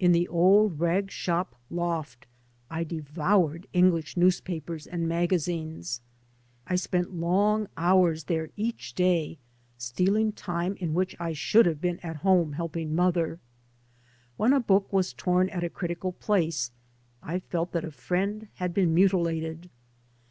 In 0.00 0.12
the 0.12 0.26
old 0.28 0.80
rag 0.80 1.10
shop 1.10 1.54
loft 1.68 2.26
I 2.70 2.84
devoured 2.84 3.66
English 3.74 4.16
newspapers 4.16 4.86
and 4.86 5.06
magazines. 5.06 6.00
I 6.66 6.74
spent 6.76 7.12
long 7.14 7.66
hours 7.76 8.24
there 8.24 8.48
each 8.56 8.94
day, 8.94 9.36
stealing 9.76 10.32
time 10.32 10.74
in 10.76 10.94
which 10.94 11.14
I 11.20 11.34
should 11.34 11.66
have 11.66 11.82
been 11.82 12.00
at 12.02 12.16
home 12.16 12.54
helping 12.54 12.94
mother. 12.94 13.40
When 14.38 14.54
a 14.54 14.60
book 14.60 14.90
was 14.90 15.12
torn 15.12 15.50
at 15.50 15.62
a 15.62 15.68
critical 15.68 16.12
place 16.12 16.70
I 17.22 17.40
felt 17.40 17.72
that 17.72 17.84
a 17.84 17.90
friend 17.90 18.48
had 18.54 18.72
been 18.72 18.94
mutilated. 18.94 19.68